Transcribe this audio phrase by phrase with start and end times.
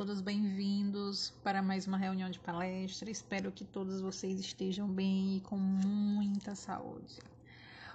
[0.00, 3.10] todos bem-vindos para mais uma reunião de palestra.
[3.10, 7.18] Espero que todos vocês estejam bem e com muita saúde.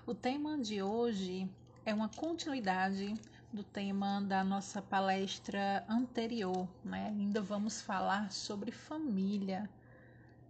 [0.06, 1.50] O tema de hoje
[1.84, 3.12] é uma continuidade
[3.52, 7.08] do tema da nossa palestra anterior, né?
[7.08, 9.68] Ainda vamos falar sobre família,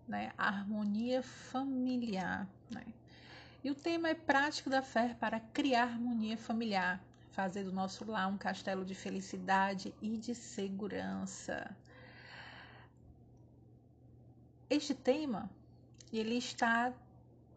[0.06, 0.34] né?
[0.38, 2.84] harmonia familiar, né?
[3.64, 7.02] E o tema é prático da fé para criar harmonia familiar
[7.36, 11.76] fazer do nosso lar um castelo de felicidade e de segurança.
[14.70, 15.50] Este tema
[16.14, 16.94] ele está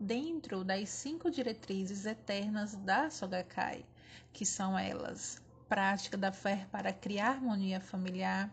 [0.00, 3.86] dentro das cinco diretrizes eternas da Sogakai,
[4.32, 8.52] que são elas: prática da fé para criar harmonia familiar,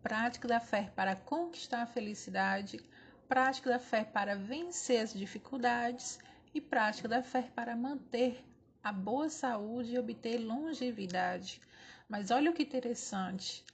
[0.00, 2.80] prática da fé para conquistar a felicidade,
[3.28, 6.20] prática da fé para vencer as dificuldades
[6.54, 8.44] e prática da fé para manter
[8.82, 11.60] a boa saúde e obter longevidade.
[12.08, 13.64] Mas olha o que interessante.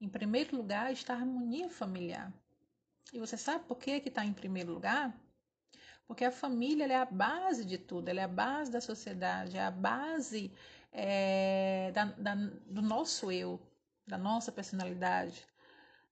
[0.00, 2.32] Em primeiro lugar está a harmonia familiar.
[3.12, 5.14] E você sabe por que está em primeiro lugar?
[6.06, 9.62] Porque a família é a base de tudo, ela é a base da sociedade, é
[9.62, 10.52] a base
[10.92, 13.60] é, da, da, do nosso eu,
[14.06, 15.46] da nossa personalidade.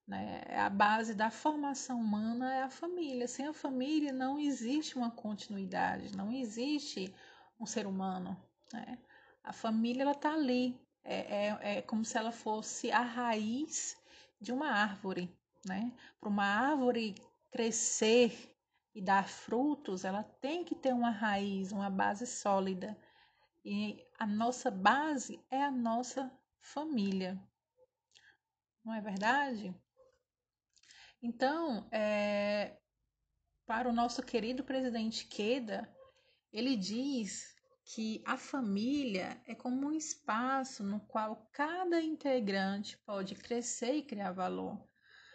[0.07, 0.43] Né?
[0.47, 3.29] É a base da formação humana é a família.
[3.29, 7.15] Sem a família não existe uma continuidade, não existe
[7.63, 8.37] um ser humano.
[8.73, 8.99] Né?
[9.45, 13.97] A família ela está ali, é, é, é como se ela fosse a raiz
[14.41, 15.33] de uma árvore.
[15.65, 15.93] Né?
[16.21, 17.15] Para uma árvore
[17.51, 18.53] crescer
[18.95, 22.99] e dar frutos, ela tem que ter uma raiz, uma base sólida.
[23.65, 27.41] E a nossa base é a nossa família.
[28.85, 29.73] Não é verdade?
[31.23, 32.77] Então, é,
[33.65, 35.89] para o nosso querido presidente Queda,
[36.53, 37.52] ele diz
[37.85, 44.33] que a família é como um espaço no qual cada integrante pode crescer e criar
[44.33, 44.81] valor.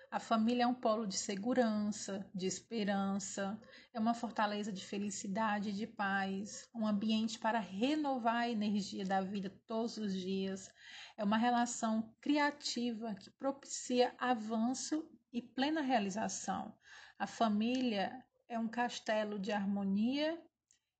[0.09, 3.59] A família é um polo de segurança, de esperança,
[3.93, 9.19] é uma fortaleza de felicidade e de paz, um ambiente para renovar a energia da
[9.19, 10.69] vida todos os dias.
[11.17, 16.73] É uma relação criativa que propicia avanço e plena realização.
[17.19, 20.41] A família é um castelo de harmonia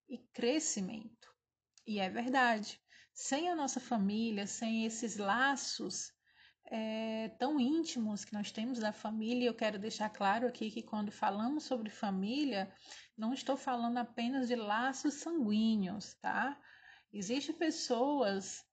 [0.09, 1.36] e crescimento.
[1.87, 2.79] E é verdade.
[3.13, 6.11] Sem a nossa família, sem esses laços
[6.69, 11.11] é, tão íntimos que nós temos da família, eu quero deixar claro aqui que quando
[11.11, 12.71] falamos sobre família,
[13.17, 16.59] não estou falando apenas de laços sanguíneos, tá?
[17.11, 18.65] Existem pessoas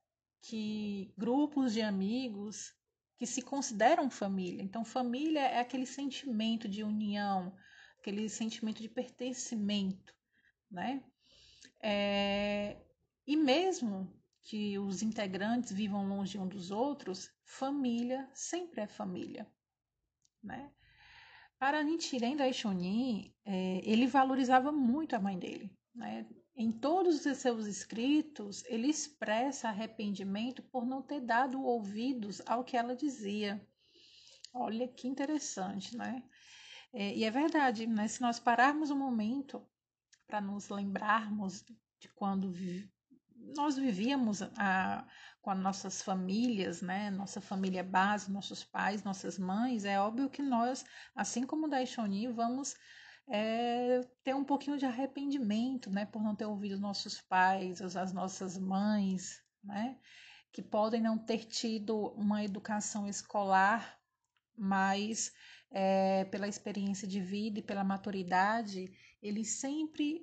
[0.43, 2.75] que, grupos de amigos,
[3.17, 4.63] que se consideram família.
[4.63, 7.57] Então, família é aquele sentimento de união,
[8.01, 10.13] aquele sentimento de pertencimento,
[10.69, 11.03] né?
[11.81, 12.84] É,
[13.27, 14.13] e mesmo
[14.43, 19.51] que os integrantes vivam longe um dos outros, família sempre é família,
[20.43, 20.71] né?
[21.59, 26.27] Para Nichiren Daishonin, é, ele valorizava muito a mãe dele, né?
[26.57, 32.77] Em todos os seus escritos, ele expressa arrependimento por não ter dado ouvidos ao que
[32.77, 33.67] ela dizia.
[34.53, 36.23] Olha que interessante, né?
[36.93, 38.07] É, e é verdade, né?
[38.07, 39.67] Se nós pararmos um momento
[40.27, 41.65] para nos lembrarmos
[41.99, 42.53] de quando
[43.57, 45.07] nós vivíamos a,
[45.43, 47.11] com as nossas famílias, né?
[47.11, 50.85] Nossa família base, nossos pais, nossas mães, é óbvio que nós,
[51.15, 52.75] assim como da Daishoni, vamos
[53.29, 56.07] é, ter um pouquinho de arrependimento, né?
[56.07, 59.99] Por não ter ouvido nossos pais, as nossas mães, né?
[60.53, 63.99] Que podem não ter tido uma educação escolar,
[64.57, 65.33] mas
[65.71, 70.23] é, pela experiência de vida e pela maturidade, eles sempre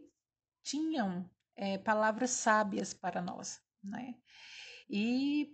[0.64, 4.16] tinham é, palavras sábias para nós, né?
[4.90, 5.50] E,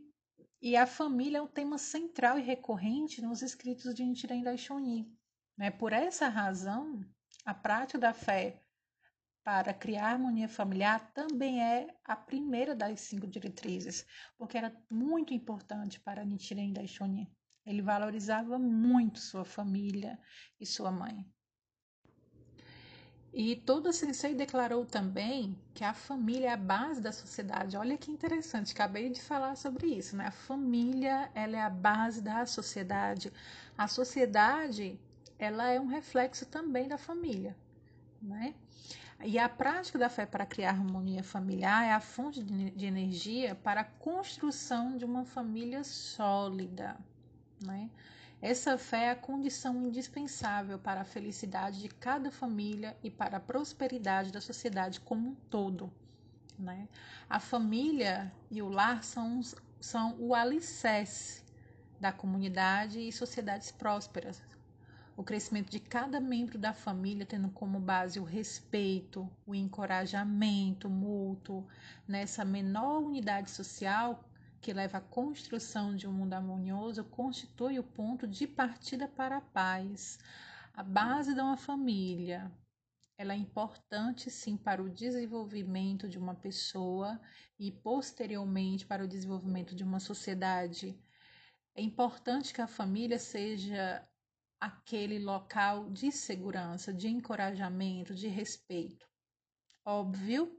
[0.62, 5.16] e a família é um tema central e recorrente nos escritos de Nichiren Daishonin.
[5.56, 5.70] Né?
[5.70, 7.02] Por essa razão,
[7.46, 8.64] a prática da fé
[9.44, 14.06] para criar harmonia familiar também é a primeira das cinco diretrizes,
[14.38, 17.32] porque era muito importante para Nichiren Daishonin.
[17.66, 20.20] Ele valorizava muito sua família
[20.60, 21.26] e sua mãe.
[23.34, 27.78] E todo sensei declarou também que a família é a base da sociedade.
[27.78, 30.28] Olha que interessante, acabei de falar sobre isso, né?
[30.28, 33.32] A família, ela é a base da sociedade.
[33.78, 35.00] A sociedade,
[35.38, 37.56] ela é um reflexo também da família,
[38.22, 38.56] né?
[39.24, 43.82] E a prática da fé para criar harmonia familiar é a fonte de energia para
[43.82, 46.96] a construção de uma família sólida,
[47.64, 47.90] né?
[48.42, 53.40] Essa fé é a condição indispensável para a felicidade de cada família e para a
[53.40, 55.92] prosperidade da sociedade como um todo.
[56.58, 56.88] Né?
[57.28, 59.42] A família e o lar são,
[59.82, 61.44] são o alicerce
[62.00, 64.42] da comunidade e sociedades prósperas.
[65.16, 71.66] O crescimento de cada membro da família tendo como base o respeito, o encorajamento mútuo,
[72.08, 74.24] nessa menor unidade social
[74.62, 79.42] que leva à construção de um mundo harmonioso, constitui o ponto de partida para a
[79.42, 80.18] paz.
[80.74, 82.52] A base de uma família,
[83.18, 87.20] ela é importante sim para o desenvolvimento de uma pessoa
[87.60, 91.00] e posteriormente para o desenvolvimento de uma sociedade.
[91.74, 94.08] É importante que a família seja
[94.60, 99.08] aquele local de segurança, de encorajamento, de respeito.
[99.86, 100.52] Óbvio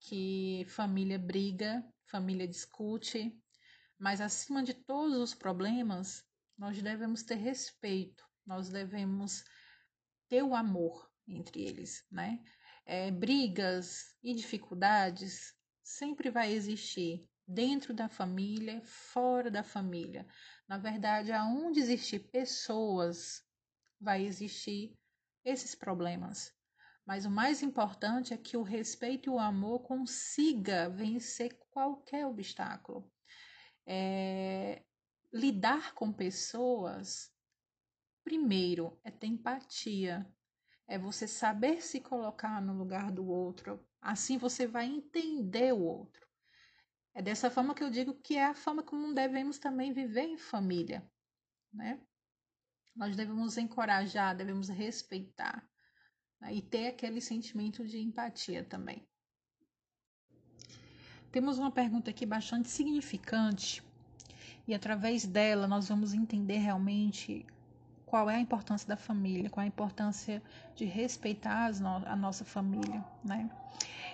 [0.00, 3.38] que família briga, família discute,
[3.98, 6.24] mas acima de todos os problemas,
[6.56, 9.44] nós devemos ter respeito, nós devemos
[10.28, 12.42] ter o amor entre eles, né?
[12.84, 20.26] É, brigas e dificuldades sempre vai existir dentro da família, fora da família.
[20.68, 23.44] Na verdade, aonde existir pessoas,
[24.00, 24.96] vai existir
[25.44, 26.52] esses problemas.
[27.06, 33.08] Mas o mais importante é que o respeito e o amor consiga vencer qualquer obstáculo.
[33.86, 34.82] É,
[35.32, 37.32] lidar com pessoas,
[38.24, 40.26] primeiro, é ter empatia,
[40.88, 43.86] é você saber se colocar no lugar do outro.
[44.00, 46.26] Assim você vai entender o outro.
[47.14, 50.36] É dessa forma que eu digo que é a forma como devemos também viver em
[50.36, 51.08] família,
[51.72, 52.00] né?
[52.94, 55.66] Nós devemos encorajar, devemos respeitar?
[56.50, 59.02] E ter aquele sentimento de empatia também.
[61.32, 63.82] Temos uma pergunta aqui bastante significante
[64.66, 67.44] e através dela nós vamos entender realmente
[68.06, 70.42] qual é a importância da família, qual é a importância
[70.74, 73.50] de respeitar no a nossa família, né?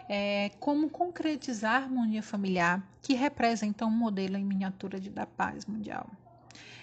[0.08, 5.66] É, como concretizar a harmonia familiar, que representa um modelo em miniatura de, da paz
[5.66, 6.10] mundial?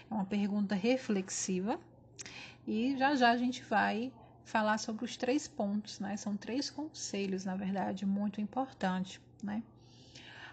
[0.10, 1.80] É uma pergunta reflexiva
[2.66, 4.14] e já já a gente vai
[4.50, 6.18] falar sobre os três pontos, né?
[6.18, 9.62] São três conselhos, na verdade, muito importantes, né?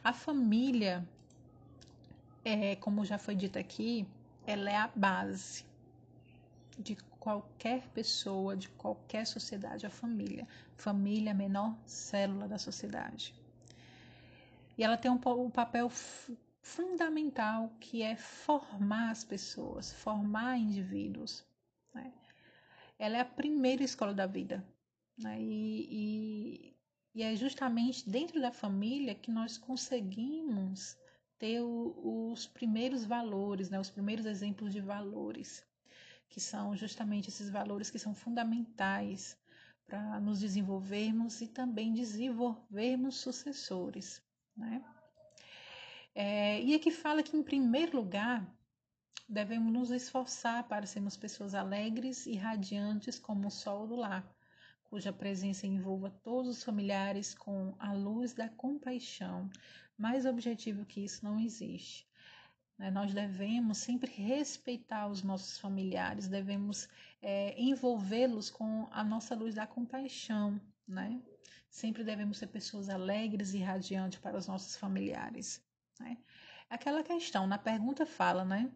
[0.05, 1.07] A família,
[2.45, 4.07] é, como já foi dito aqui,
[4.47, 5.65] ela é a base
[6.79, 10.47] de qualquer pessoa, de qualquer sociedade, a família.
[10.77, 13.35] Família é a menor célula da sociedade.
[14.77, 15.91] E ela tem um, um papel
[16.61, 21.45] fundamental que é formar as pessoas, formar indivíduos.
[21.95, 22.13] Né?
[22.99, 24.67] Ela é a primeira escola da vida.
[25.19, 25.41] Né?
[25.41, 26.77] E, e,
[27.15, 30.97] e, é justamente dentro da família que nós conseguimos
[31.39, 33.79] ter o, os primeiros valores, né?
[33.79, 35.65] os primeiros exemplos de valores
[36.29, 39.39] que são justamente esses valores que são fundamentais
[39.87, 44.23] para nos desenvolvermos e também desenvolvermos sucessores.
[44.57, 44.83] Né?
[46.15, 48.47] É, e aqui fala que, em primeiro lugar,
[49.29, 54.25] devemos nos esforçar para sermos pessoas alegres e radiantes como o sol do lar,
[54.85, 59.51] cuja presença envolva todos os familiares com a luz da compaixão.
[59.99, 62.07] Mais objetivo que isso não existe.
[62.79, 62.91] Né?
[62.91, 66.89] Nós devemos sempre respeitar os nossos familiares, devemos
[67.21, 71.21] é, envolvê-los com a nossa luz da compaixão, né?
[71.69, 75.63] Sempre devemos ser pessoas alegres e radiantes para os nossos familiares.
[75.99, 76.17] Né?
[76.71, 78.71] Aquela questão, na pergunta fala, né?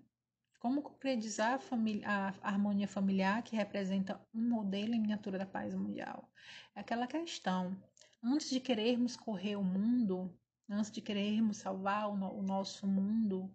[0.61, 5.75] Como concretizar a, família, a harmonia familiar que representa um modelo em miniatura da paz
[5.75, 6.31] mundial?
[6.77, 7.75] É aquela questão,
[8.23, 10.31] antes de querermos correr o mundo,
[10.69, 13.51] antes de querermos salvar o, o nosso mundo,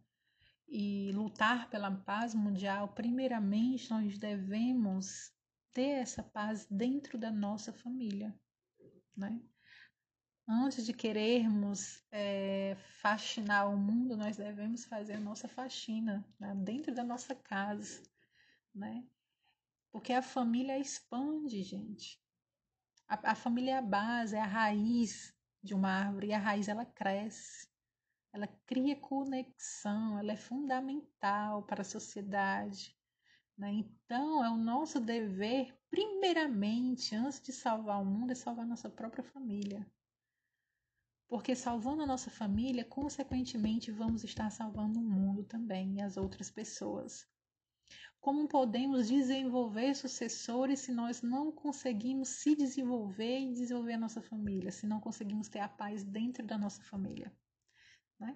[0.68, 5.32] e lutar pela paz mundial, primeiramente nós devemos
[5.72, 8.34] ter essa paz dentro da nossa família,
[9.16, 9.40] né?
[10.48, 16.54] Antes de querermos é, faxinar o mundo, nós devemos fazer a nossa faxina né?
[16.56, 18.04] dentro da nossa casa,
[18.74, 19.04] né?
[19.92, 22.22] Porque a família expande, gente.
[23.08, 25.34] A, a família é a base, é a raiz
[25.64, 27.68] de uma árvore e a raiz ela cresce
[28.36, 32.94] ela cria conexão, ela é fundamental para a sociedade.
[33.58, 33.72] Né?
[33.72, 39.24] Então, é o nosso dever, primeiramente, antes de salvar o mundo, é salvar nossa própria
[39.24, 39.90] família.
[41.28, 46.52] Porque salvando a nossa família, consequentemente, vamos estar salvando o mundo também e as outras
[46.52, 47.28] pessoas.
[48.22, 54.72] Como podemos desenvolver sucessores se nós não conseguimos se desenvolver e desenvolver a nossa família,
[54.72, 57.32] se não conseguimos ter a paz dentro da nossa família?
[58.20, 58.36] Né?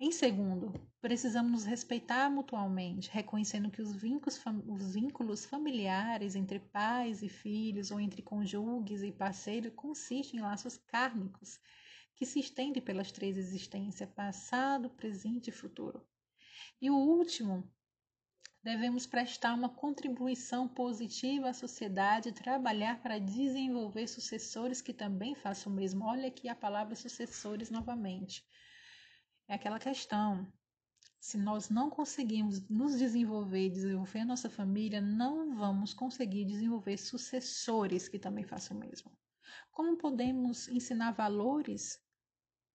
[0.00, 7.20] Em segundo, precisamos nos respeitar mutualmente, reconhecendo que os vínculos, os vínculos familiares entre pais
[7.20, 11.58] e filhos ou entre cônjuges e parceiros consistem em laços kármicos
[12.14, 16.06] que se estendem pelas três existências, passado, presente e futuro.
[16.80, 17.68] E o último,
[18.62, 25.72] devemos prestar uma contribuição positiva à sociedade e trabalhar para desenvolver sucessores que também façam
[25.72, 26.04] o mesmo.
[26.04, 28.46] Olha aqui a palavra sucessores novamente.
[29.48, 30.46] É aquela questão.
[31.18, 38.08] Se nós não conseguimos nos desenvolver desenvolver a nossa família, não vamos conseguir desenvolver sucessores
[38.08, 39.10] que também façam o mesmo.
[39.72, 41.98] Como podemos ensinar valores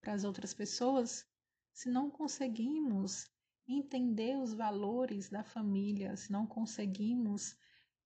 [0.01, 1.24] para as outras pessoas
[1.72, 3.30] se não conseguimos
[3.68, 7.56] entender os valores da família, se não conseguimos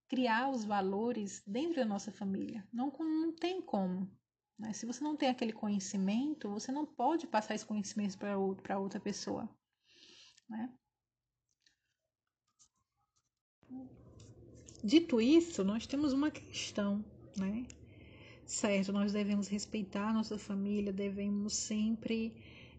[0.06, 2.68] criar os valores dentro da nossa família.
[2.70, 4.10] Não, não tem como.
[4.58, 4.72] Né?
[4.72, 9.48] Se você não tem aquele conhecimento, você não pode passar esse conhecimento para outra pessoa.
[10.48, 10.72] Né?
[14.82, 17.04] Dito isso, nós temos uma questão,
[17.36, 17.66] né?
[18.46, 22.32] Certo, nós devemos respeitar a nossa família, devemos sempre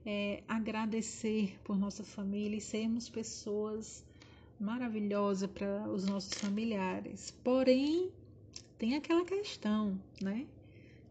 [0.05, 4.03] é, agradecer por nossa família e sermos pessoas
[4.59, 7.31] maravilhosas para os nossos familiares.
[7.43, 8.12] Porém,
[8.77, 10.48] tem aquela questão, né?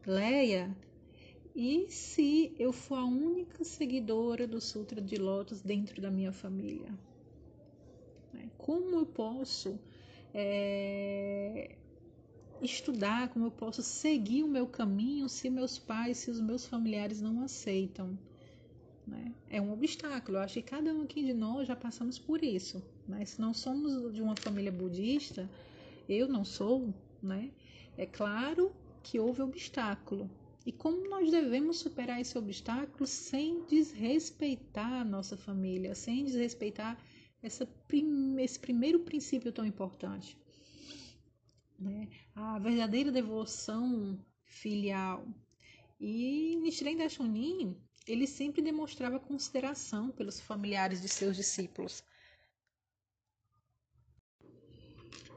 [0.08, 0.74] Leia,
[1.54, 6.90] e se eu for a única seguidora do Sutra de Lotus dentro da minha família?
[8.32, 8.48] Né?
[8.56, 9.78] Como eu posso
[10.32, 11.76] é,
[12.62, 17.20] estudar, como eu posso seguir o meu caminho se meus pais, se os meus familiares
[17.20, 18.18] não aceitam?
[19.06, 19.34] Né?
[19.50, 20.38] É um obstáculo.
[20.38, 22.82] Eu acho que cada um aqui de nós já passamos por isso.
[23.06, 23.26] Né?
[23.26, 25.46] Se não somos de uma família budista,
[26.08, 27.50] eu não sou, né?
[27.98, 28.72] É claro
[29.08, 30.30] que houve obstáculo.
[30.66, 37.02] E como nós devemos superar esse obstáculo sem desrespeitar a nossa família, sem desrespeitar
[37.42, 40.36] essa prim esse primeiro princípio tão importante?
[41.78, 42.06] Né?
[42.34, 45.26] A verdadeira devoção filial.
[45.98, 52.04] E Nichiren Daishonin, ele sempre demonstrava consideração pelos familiares de seus discípulos.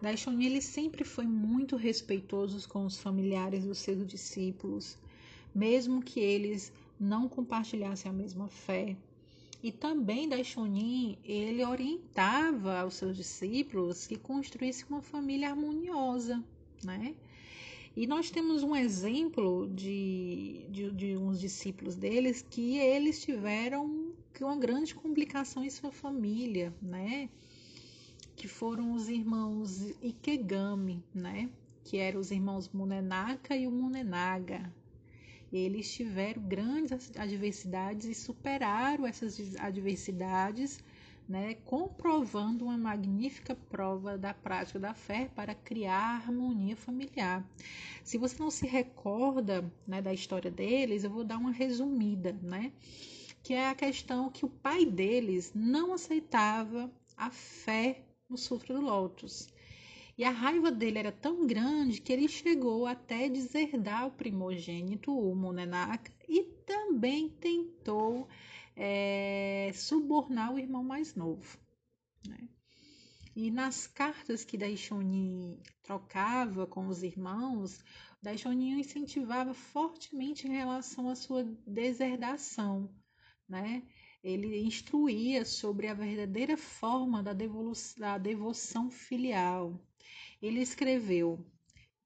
[0.01, 4.97] Daishonin ele sempre foi muito respeitoso com os familiares dos seus discípulos,
[5.53, 8.97] mesmo que eles não compartilhassem a mesma fé.
[9.61, 16.43] E também Daishonin, ele orientava os seus discípulos que construíssem uma família harmoniosa,
[16.83, 17.13] né?
[17.95, 24.55] E nós temos um exemplo de, de, de uns discípulos deles que eles tiveram uma
[24.55, 27.29] grande complicação em sua família, né?
[28.35, 31.49] Que foram os irmãos Ikegami, né?
[31.83, 34.73] Que eram os irmãos Munenaka e o Munenaga.
[35.51, 40.81] Eles tiveram grandes adversidades e superaram essas adversidades
[41.31, 47.45] né, comprovando uma magnífica prova da prática da fé para criar harmonia familiar.
[48.03, 52.73] Se você não se recorda né, da história deles, eu vou dar uma resumida, né?
[53.41, 58.81] Que é a questão que o pai deles não aceitava a fé no Sutra do
[58.81, 59.49] Lótus.
[60.17, 65.35] E a raiva dele era tão grande que ele chegou até deserdar o primogênito, o
[65.35, 68.27] Monenaka, e também tentou
[68.75, 71.57] é, subornar o irmão mais novo.
[72.25, 72.47] Né?
[73.35, 77.83] E nas cartas que Daishonin trocava com os irmãos,
[78.21, 82.93] Daishonin incentivava fortemente em relação à sua deserdação,
[83.47, 83.83] né?
[84.23, 89.79] Ele instruía sobre a verdadeira forma da, da devoção filial.
[90.41, 91.43] Ele escreveu: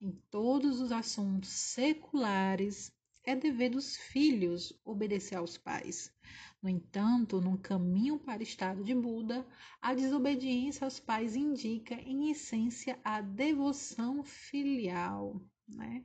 [0.02, 2.94] em todos os assuntos seculares,
[3.24, 6.14] é dever dos filhos obedecer aos pais.
[6.62, 9.46] No entanto, num caminho para o estado de Buda,
[9.82, 15.42] a desobediência aos pais indica, em essência, a devoção filial.
[15.68, 16.04] Né?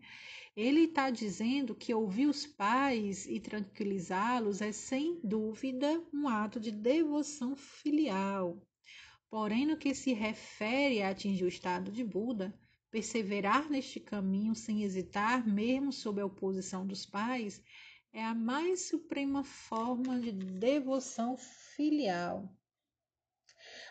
[0.57, 6.71] Ele está dizendo que ouvir os pais e tranquilizá-los é, sem dúvida, um ato de
[6.71, 8.61] devoção filial.
[9.29, 12.53] Porém, no que se refere a atingir o estado de Buda,
[12.91, 17.63] perseverar neste caminho sem hesitar, mesmo sob a oposição dos pais,
[18.13, 22.53] é a mais suprema forma de devoção filial.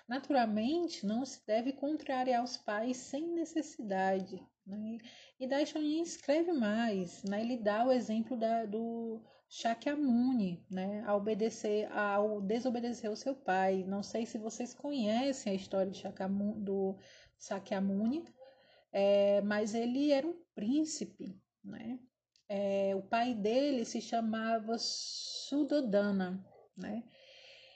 [0.08, 4.46] Naturalmente, não se deve contrariar os pais sem necessidade.
[4.70, 5.00] Né?
[5.40, 7.42] E Daishonin escreve mais, né?
[7.42, 11.04] ele dá o exemplo da, do Shakyamuni, né?
[11.06, 13.84] ao, obedecer, ao desobedecer ao seu pai.
[13.84, 16.96] Não sei se vocês conhecem a história de Shakyamuni, do
[17.40, 18.24] Shakyamuni,
[18.92, 22.00] é, mas ele era um príncipe, né?
[22.50, 26.44] é, o pai dele se chamava Sudodana,
[26.76, 27.04] né?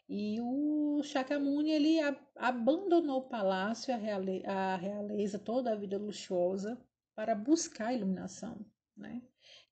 [0.07, 1.98] E o Shakyamuni ele
[2.36, 6.77] abandonou o palácio, a, reale, a realeza, toda a vida luxuosa
[7.15, 9.22] para buscar a iluminação, né?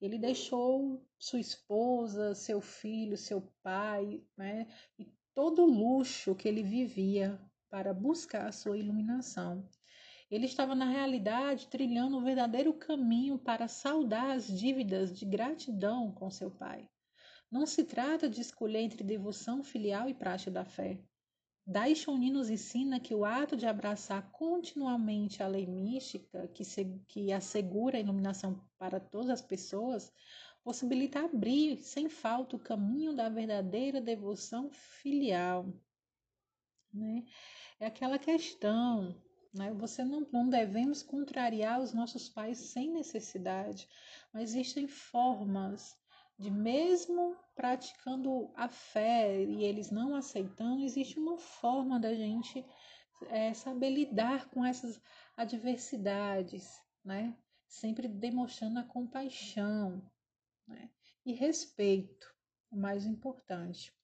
[0.00, 4.66] Ele deixou sua esposa, seu filho, seu pai, né?
[4.98, 9.68] E todo o luxo que ele vivia para buscar a sua iluminação.
[10.30, 16.30] Ele estava, na realidade, trilhando o verdadeiro caminho para saldar as dívidas de gratidão com
[16.30, 16.88] seu pai.
[17.52, 20.98] Não se trata de escolher entre devoção filial e prática da fé.
[21.66, 26.84] Dai Shonin nos ensina que o ato de abraçar continuamente a lei mística, que, se,
[27.06, 30.10] que assegura a iluminação para todas as pessoas,
[30.64, 35.66] possibilita abrir sem falta o caminho da verdadeira devoção filial.
[36.92, 37.24] Né?
[37.78, 39.14] É aquela questão
[39.52, 39.70] né?
[39.74, 43.86] Você não, não devemos contrariar os nossos pais sem necessidade,
[44.32, 45.94] mas existem formas
[46.42, 52.66] de mesmo praticando a fé e eles não aceitando, existe uma forma da gente
[53.28, 55.00] é, saber lidar com essas
[55.36, 56.68] adversidades,
[57.04, 57.36] né?
[57.68, 60.02] Sempre demonstrando a compaixão
[60.66, 60.90] né?
[61.24, 62.34] e respeito,
[62.72, 63.94] o mais importante.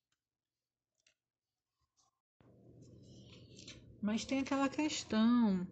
[4.01, 5.67] Mas tem aquela questão,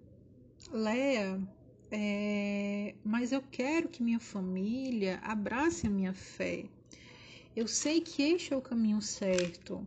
[0.73, 1.41] Leia,
[1.91, 6.65] é, mas eu quero que minha família abrace a minha fé.
[7.55, 9.87] Eu sei que este é o caminho certo,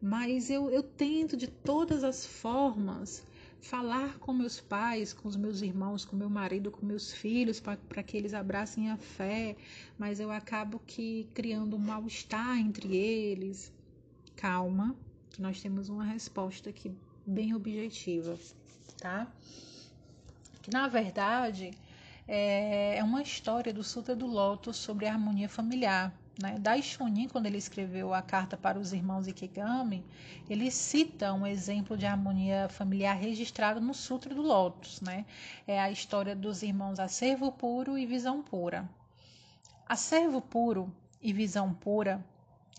[0.00, 3.24] mas eu, eu tento de todas as formas
[3.60, 8.02] falar com meus pais, com os meus irmãos, com meu marido, com meus filhos, para
[8.02, 9.56] que eles abracem a fé,
[9.98, 13.72] mas eu acabo que criando um mal-estar entre eles.
[14.36, 14.94] Calma,
[15.30, 16.92] que nós temos uma resposta aqui
[17.26, 18.38] bem objetiva,
[18.98, 19.32] tá?
[20.64, 21.72] Que na verdade
[22.26, 26.10] é, é uma história do Sutra do Lótus sobre a harmonia familiar.
[26.40, 26.56] Né?
[26.58, 30.02] Dai Shonin, quando ele escreveu a carta para os irmãos Ikegami,
[30.48, 35.02] ele cita um exemplo de harmonia familiar registrado no Sutra do Lótus.
[35.02, 35.26] Né?
[35.66, 38.88] É a história dos irmãos Acervo Puro e Visão Pura.
[39.86, 40.90] Acervo Puro
[41.20, 42.24] e Visão Pura,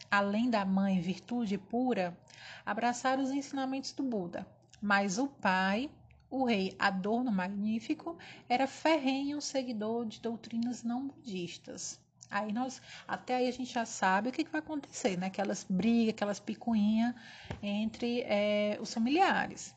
[0.10, 2.17] além da mãe Virtude Pura,
[2.65, 4.48] abraçar os ensinamentos do Buda.
[4.82, 5.88] Mas o pai,
[6.29, 8.17] o rei Adorno Magnífico,
[8.49, 11.99] era ferrenho seguidor de doutrinas não budistas.
[12.29, 15.27] Aí nós, até aí a gente já sabe o que, que vai acontecer, né?
[15.27, 17.13] Aquelas brigas, aquelas picuinhas
[17.61, 19.75] entre é, os familiares.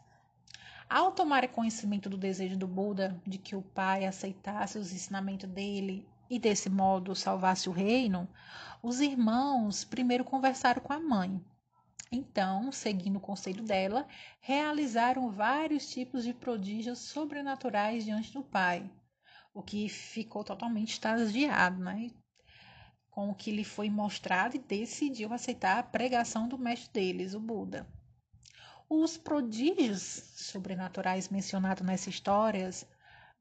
[0.88, 6.08] Ao tomar conhecimento do desejo do Buda de que o pai aceitasse os ensinamentos dele
[6.30, 8.26] e desse modo salvasse o reino,
[8.82, 11.38] os irmãos primeiro conversaram com a mãe,
[12.10, 14.06] então, seguindo o conselho dela,
[14.40, 18.90] realizaram vários tipos de prodígios sobrenaturais diante do pai,
[19.52, 22.10] o que ficou totalmente extasiado, né?
[23.10, 27.40] Com o que lhe foi mostrado e decidiu aceitar a pregação do mestre deles, o
[27.40, 27.86] Buda.
[28.88, 32.86] Os prodígios sobrenaturais mencionados nessas histórias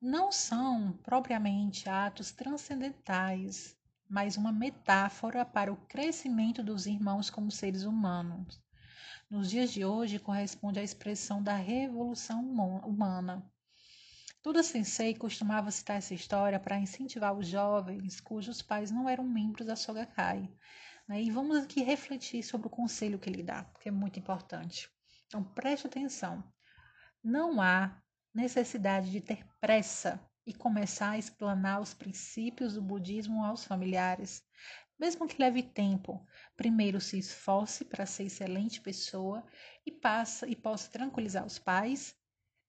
[0.01, 3.76] não são propriamente atos transcendentais,
[4.09, 8.61] mas uma metáfora para o crescimento dos irmãos como seres humanos.
[9.29, 12.41] Nos dias de hoje, corresponde à expressão da revolução
[12.85, 13.45] humana.
[14.41, 19.67] Toda Sensei costumava citar essa história para incentivar os jovens cujos pais não eram membros
[19.67, 20.49] da Sogakai.
[21.07, 21.23] Né?
[21.23, 24.89] E vamos aqui refletir sobre o conselho que ele dá, porque é muito importante.
[25.25, 26.43] Então, preste atenção.
[27.21, 28.01] Não há
[28.33, 34.41] necessidade de ter pressa e começar a explanar os princípios do budismo aos familiares.
[34.97, 39.45] Mesmo que leve tempo, primeiro se esforce para ser excelente pessoa
[39.85, 42.15] e passa e possa tranquilizar os pais.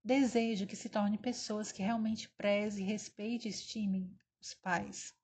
[0.03, 5.15] Desejo que se torne pessoas que realmente preze, respeite e estime os pais.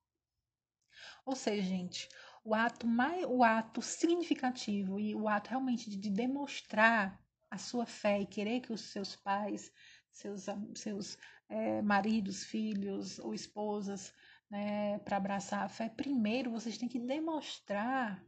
[1.27, 2.09] Ou seja, gente,
[2.45, 7.85] o ato mais, o ato significativo e o ato realmente de, de demonstrar a sua
[7.85, 9.73] fé e querer que os seus pais,
[10.11, 14.13] seus, seus é, maridos, filhos ou esposas,
[14.51, 18.25] né, para abraçar a fé, primeiro vocês têm que demonstrar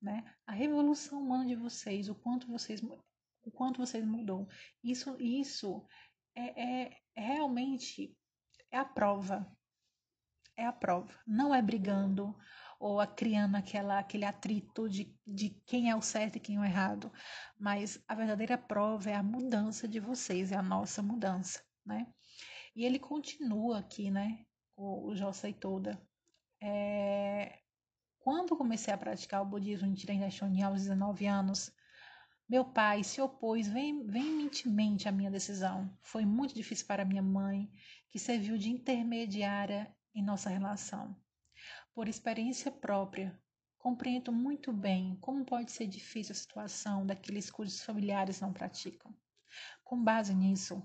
[0.00, 4.48] né, a revolução humana de vocês, o quanto vocês, o quanto vocês mudou.
[4.82, 5.86] Isso, isso
[6.34, 8.16] é, é, é realmente
[8.70, 9.46] é a prova.
[10.56, 11.12] É a prova.
[11.26, 12.36] Não é brigando
[12.80, 16.60] ou a criando aquela, aquele atrito de, de quem é o certo e quem é
[16.60, 17.12] o errado.
[17.58, 22.12] Mas a verdadeira prova é a mudança de vocês, é a nossa mudança, né?
[22.74, 24.44] E ele continua aqui, né?
[24.76, 26.00] O, o Josei Toda.
[26.60, 27.58] É,
[28.18, 30.24] quando comecei a praticar o budismo em Tiren
[30.64, 31.72] aos 19 anos,
[32.48, 35.90] meu pai se opôs veementemente à minha decisão.
[36.02, 37.70] Foi muito difícil para minha mãe,
[38.10, 41.16] que serviu de intermediária em nossa relação.
[41.94, 43.36] Por experiência própria,
[43.78, 49.14] compreendo muito bem como pode ser difícil a situação daqueles cujos familiares não praticam.
[49.82, 50.80] Com base nisso,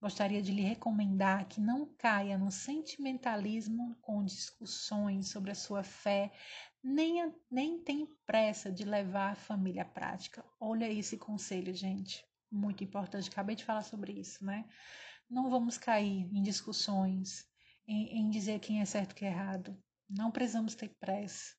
[0.00, 6.32] gostaria de lhe recomendar que não caia no sentimentalismo com discussões sobre a sua fé,
[6.82, 10.44] nem, nem tem pressa de levar a família à prática.
[10.58, 12.24] Olha esse conselho, gente.
[12.50, 13.28] Muito importante.
[13.28, 14.64] Acabei de falar sobre isso, né?
[15.28, 17.46] Não vamos cair em discussões,
[17.86, 19.78] em, em dizer quem é certo e quem é errado.
[20.08, 21.54] Não precisamos ter pressa.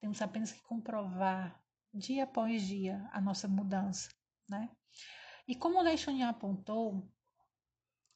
[0.00, 4.10] Temos apenas que comprovar, dia após dia, a nossa mudança,
[4.48, 4.68] né?
[5.46, 7.08] E como o Leixonian apontou,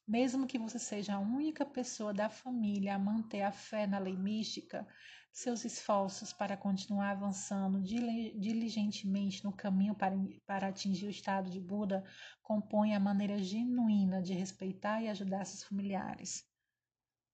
[0.09, 4.17] mesmo que você seja a única pessoa da família a manter a fé na lei
[4.17, 4.87] mística,
[5.31, 10.15] seus esforços para continuar avançando diligentemente no caminho para,
[10.47, 12.03] para atingir o estado de Buda
[12.41, 16.43] compõem a maneira genuína de respeitar e ajudar seus familiares.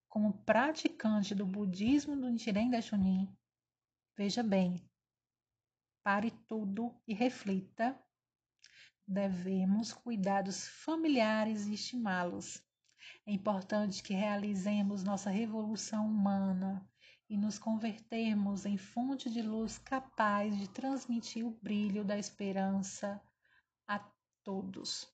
[0.09, 3.33] Como praticante do budismo do Nichiren Daishonin,
[4.17, 4.85] veja bem,
[6.03, 7.97] pare tudo e reflita.
[9.07, 12.64] Devemos cuidar dos familiares e estimá-los.
[13.25, 16.87] É importante que realizemos nossa revolução humana
[17.29, 23.21] e nos convertermos em fonte de luz capaz de transmitir o brilho da esperança
[23.87, 23.99] a
[24.43, 25.11] todos.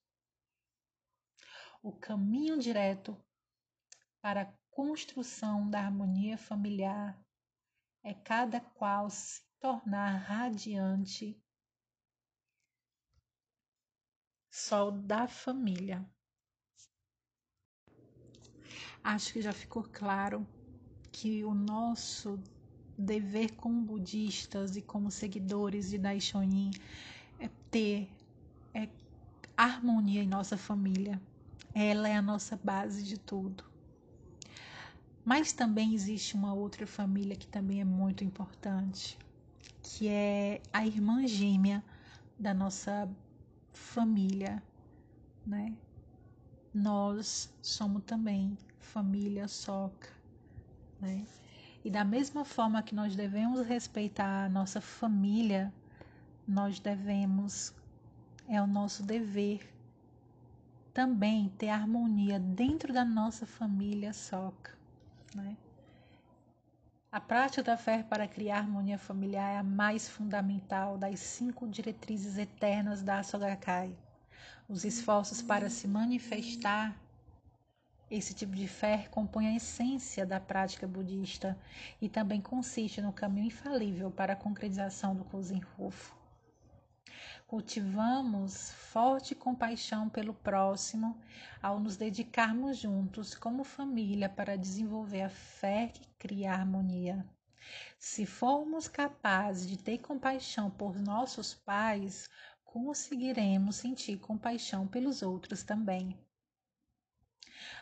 [1.82, 3.18] O caminho direto
[4.22, 7.20] para a construção da harmonia familiar
[8.04, 11.42] é cada qual se tornar radiante
[14.50, 16.06] sol da família.
[19.04, 20.46] Acho que já ficou claro
[21.12, 22.40] que o nosso
[22.98, 26.72] dever como budistas e como seguidores de Daishonin
[27.40, 28.10] é ter
[28.74, 28.88] é
[29.58, 31.22] harmonia em nossa família.
[31.74, 33.64] Ela é a nossa base de tudo.
[35.24, 39.18] Mas também existe uma outra família que também é muito importante,
[39.84, 41.84] que é a irmã gêmea
[42.40, 43.10] da nossa
[43.72, 44.62] família,
[45.46, 45.76] né?
[46.74, 50.22] Nós somos também família Soca
[51.02, 51.26] né?
[51.84, 55.74] E da mesma forma que nós devemos respeitar a nossa família,
[56.48, 57.74] nós devemos,
[58.48, 59.68] é o nosso dever,
[60.94, 64.78] também ter harmonia dentro da nossa família soca.
[65.34, 65.58] Né?
[67.12, 72.38] A prática da fé para criar harmonia familiar é a mais fundamental das cinco diretrizes
[72.38, 73.96] eternas da Sogakai.
[74.68, 76.96] Os esforços para se manifestar
[78.12, 81.58] esse tipo de fé compõe a essência da prática budista
[82.02, 86.14] e também consiste no caminho infalível para a concretização do Kozen Rufo.
[87.48, 91.18] Cultivamos forte compaixão pelo próximo
[91.62, 97.26] ao nos dedicarmos juntos como família para desenvolver a fé que cria a harmonia.
[97.98, 102.30] Se formos capazes de ter compaixão por nossos pais,
[102.72, 106.18] conseguiremos sentir compaixão pelos outros também.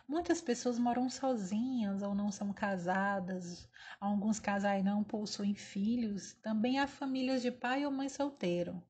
[0.08, 3.70] Muitas pessoas moram sozinhas ou não são casadas.
[4.00, 6.34] Alguns casais não possuem filhos.
[6.42, 8.82] Também há famílias de pai ou mãe solteiro.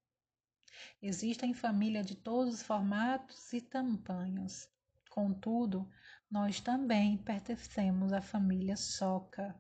[1.02, 4.70] Existem famílias de todos os formatos e tamanhos.
[5.10, 5.86] Contudo,
[6.32, 9.54] nós também pertencemos à família Soca.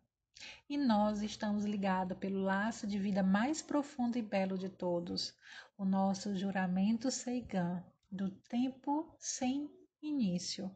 [0.70, 5.36] E nós estamos ligados pelo laço de vida mais profundo e belo de todos,
[5.80, 10.70] o nosso juramento Seigan, do tempo sem início.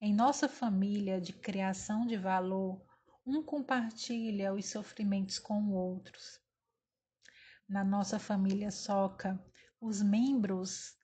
[0.00, 2.80] Em nossa família de criação de valor,
[3.26, 6.40] um compartilha os sofrimentos com outros.
[7.68, 9.44] Na nossa família soca,
[9.80, 10.96] os membros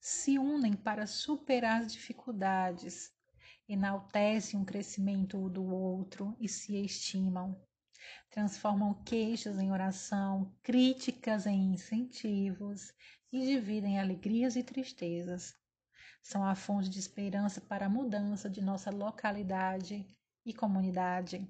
[0.00, 3.12] se unem para superar as dificuldades,
[3.68, 7.64] enaltecem um crescimento do outro e se estimam.
[8.30, 12.92] Transformam queixas em oração, críticas em incentivos
[13.32, 15.54] e dividem alegrias e tristezas
[16.22, 20.06] são a fonte de esperança para a mudança de nossa localidade
[20.44, 21.48] e comunidade.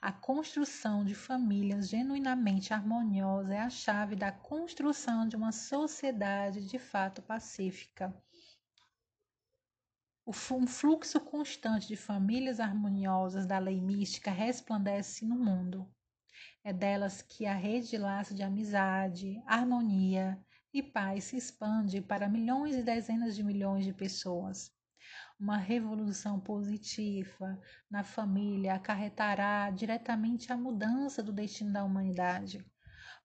[0.00, 6.78] A construção de famílias genuinamente harmoniosas é a chave da construção de uma sociedade de
[6.78, 8.14] fato pacífica.
[10.28, 15.88] Um fluxo constante de famílias harmoniosas da lei mística resplandece no mundo.
[16.64, 20.36] É delas que a rede de laço de amizade, harmonia,
[20.74, 24.74] e paz se expande para milhões e dezenas de milhões de pessoas.
[25.38, 27.56] Uma revolução positiva
[27.88, 32.66] na família acarretará diretamente a mudança do destino da humanidade.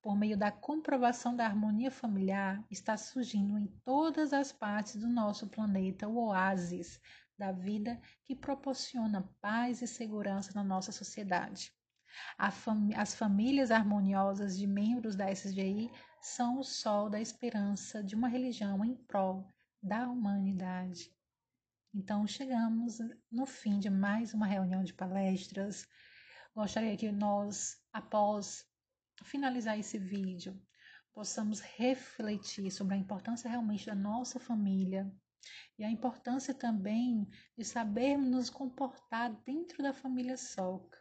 [0.02, 5.48] Por meio da comprovação da harmonia familiar, está surgindo em todas as partes do nosso
[5.48, 7.00] planeta o oásis
[7.38, 11.72] da vida que proporciona paz e segurança na nossa sociedade.
[12.38, 18.84] As famílias harmoniosas de membros da SGI são o sol da esperança de uma religião
[18.84, 19.48] em prol
[19.82, 21.12] da humanidade.
[21.94, 22.98] Então, chegamos
[23.32, 25.88] no fim de mais uma reunião de palestras.
[26.56, 28.66] Gostaria que nós, após
[29.24, 30.60] finalizar esse vídeo,
[31.14, 35.12] possamos refletir sobre a importância realmente da nossa família
[35.78, 41.00] e a importância também de sabermos nos comportar dentro da família Soca.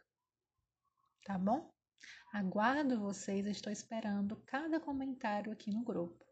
[1.23, 1.71] Tá bom?
[2.33, 6.30] Aguardo vocês, estou esperando cada comentário aqui no grupo.